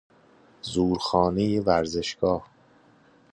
[0.61, 2.45] زورخانه ورزشگاه